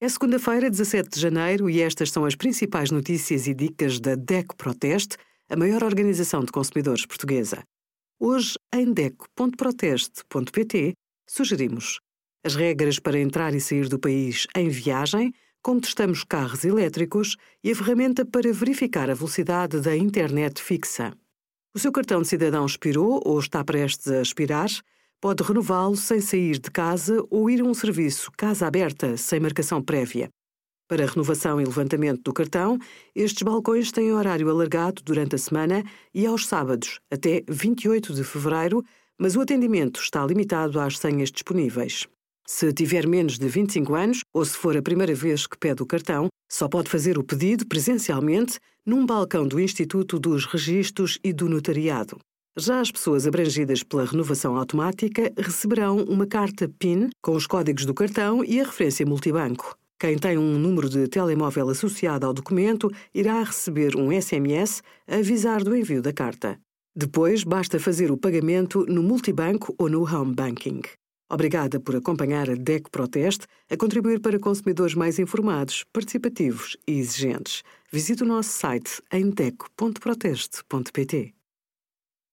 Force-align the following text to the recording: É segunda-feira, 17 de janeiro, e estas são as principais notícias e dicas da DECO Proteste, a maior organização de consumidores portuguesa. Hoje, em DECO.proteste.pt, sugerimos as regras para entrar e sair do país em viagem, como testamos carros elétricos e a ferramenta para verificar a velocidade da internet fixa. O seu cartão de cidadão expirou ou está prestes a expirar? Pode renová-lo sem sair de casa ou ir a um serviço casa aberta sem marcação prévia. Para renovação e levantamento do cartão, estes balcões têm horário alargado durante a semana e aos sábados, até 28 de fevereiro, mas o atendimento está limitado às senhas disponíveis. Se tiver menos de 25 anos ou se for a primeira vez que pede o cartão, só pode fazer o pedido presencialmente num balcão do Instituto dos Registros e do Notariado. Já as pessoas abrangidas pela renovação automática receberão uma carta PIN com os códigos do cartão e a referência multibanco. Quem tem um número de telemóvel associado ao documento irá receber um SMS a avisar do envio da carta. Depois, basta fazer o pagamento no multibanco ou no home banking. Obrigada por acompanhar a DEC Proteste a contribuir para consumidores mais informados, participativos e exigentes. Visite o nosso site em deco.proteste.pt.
É 0.00 0.08
segunda-feira, 0.08 0.70
17 0.70 1.08
de 1.08 1.20
janeiro, 1.20 1.68
e 1.68 1.82
estas 1.82 2.12
são 2.12 2.24
as 2.24 2.36
principais 2.36 2.92
notícias 2.92 3.48
e 3.48 3.54
dicas 3.54 3.98
da 3.98 4.14
DECO 4.14 4.54
Proteste, 4.54 5.16
a 5.50 5.56
maior 5.56 5.82
organização 5.82 6.44
de 6.44 6.52
consumidores 6.52 7.04
portuguesa. 7.04 7.64
Hoje, 8.20 8.56
em 8.72 8.92
DECO.proteste.pt, 8.92 10.92
sugerimos 11.28 11.98
as 12.44 12.54
regras 12.54 13.00
para 13.00 13.18
entrar 13.18 13.52
e 13.54 13.60
sair 13.60 13.88
do 13.88 13.98
país 13.98 14.46
em 14.54 14.68
viagem, 14.68 15.34
como 15.60 15.80
testamos 15.80 16.22
carros 16.22 16.64
elétricos 16.64 17.36
e 17.64 17.72
a 17.72 17.74
ferramenta 17.74 18.24
para 18.24 18.52
verificar 18.52 19.10
a 19.10 19.14
velocidade 19.14 19.80
da 19.80 19.96
internet 19.96 20.62
fixa. 20.62 21.12
O 21.74 21.78
seu 21.80 21.90
cartão 21.90 22.22
de 22.22 22.28
cidadão 22.28 22.64
expirou 22.64 23.20
ou 23.24 23.40
está 23.40 23.64
prestes 23.64 24.06
a 24.06 24.22
expirar? 24.22 24.70
Pode 25.20 25.42
renová-lo 25.42 25.96
sem 25.96 26.20
sair 26.20 26.60
de 26.60 26.70
casa 26.70 27.24
ou 27.28 27.50
ir 27.50 27.60
a 27.60 27.64
um 27.64 27.74
serviço 27.74 28.30
casa 28.36 28.68
aberta 28.68 29.16
sem 29.16 29.40
marcação 29.40 29.82
prévia. 29.82 30.28
Para 30.88 31.06
renovação 31.06 31.60
e 31.60 31.64
levantamento 31.64 32.22
do 32.22 32.32
cartão, 32.32 32.78
estes 33.16 33.42
balcões 33.42 33.90
têm 33.90 34.12
horário 34.12 34.48
alargado 34.48 35.02
durante 35.02 35.34
a 35.34 35.38
semana 35.38 35.82
e 36.14 36.24
aos 36.24 36.46
sábados, 36.46 37.00
até 37.10 37.42
28 37.48 38.14
de 38.14 38.22
fevereiro, 38.22 38.84
mas 39.18 39.34
o 39.34 39.40
atendimento 39.40 40.00
está 40.00 40.24
limitado 40.24 40.78
às 40.78 40.96
senhas 40.96 41.32
disponíveis. 41.32 42.06
Se 42.46 42.72
tiver 42.72 43.04
menos 43.04 43.40
de 43.40 43.48
25 43.48 43.94
anos 43.96 44.20
ou 44.32 44.44
se 44.44 44.56
for 44.56 44.76
a 44.76 44.82
primeira 44.82 45.16
vez 45.16 45.48
que 45.48 45.58
pede 45.58 45.82
o 45.82 45.86
cartão, 45.86 46.28
só 46.48 46.68
pode 46.68 46.88
fazer 46.88 47.18
o 47.18 47.24
pedido 47.24 47.66
presencialmente 47.66 48.60
num 48.86 49.04
balcão 49.04 49.48
do 49.48 49.58
Instituto 49.58 50.16
dos 50.20 50.46
Registros 50.46 51.18
e 51.24 51.32
do 51.32 51.48
Notariado. 51.48 52.20
Já 52.60 52.80
as 52.80 52.90
pessoas 52.90 53.24
abrangidas 53.24 53.84
pela 53.84 54.04
renovação 54.04 54.56
automática 54.56 55.32
receberão 55.38 55.98
uma 55.98 56.26
carta 56.26 56.68
PIN 56.68 57.08
com 57.22 57.36
os 57.36 57.46
códigos 57.46 57.86
do 57.86 57.94
cartão 57.94 58.44
e 58.44 58.60
a 58.60 58.64
referência 58.64 59.06
multibanco. 59.06 59.78
Quem 59.96 60.18
tem 60.18 60.36
um 60.36 60.58
número 60.58 60.88
de 60.88 61.06
telemóvel 61.06 61.68
associado 61.68 62.26
ao 62.26 62.34
documento 62.34 62.90
irá 63.14 63.44
receber 63.44 63.94
um 63.94 64.10
SMS 64.10 64.82
a 65.06 65.18
avisar 65.18 65.62
do 65.62 65.76
envio 65.76 66.02
da 66.02 66.12
carta. 66.12 66.58
Depois, 66.96 67.44
basta 67.44 67.78
fazer 67.78 68.10
o 68.10 68.16
pagamento 68.16 68.84
no 68.88 69.04
multibanco 69.04 69.72
ou 69.78 69.88
no 69.88 70.02
home 70.02 70.34
banking. 70.34 70.80
Obrigada 71.30 71.78
por 71.78 71.94
acompanhar 71.94 72.50
a 72.50 72.56
DEC 72.56 72.90
Proteste 72.90 73.46
a 73.70 73.76
contribuir 73.76 74.18
para 74.18 74.36
consumidores 74.36 74.96
mais 74.96 75.20
informados, 75.20 75.84
participativos 75.92 76.76
e 76.88 76.98
exigentes. 76.98 77.62
Visite 77.92 78.24
o 78.24 78.26
nosso 78.26 78.50
site 78.50 79.00
em 79.12 79.30
deco.proteste.pt. 79.30 81.37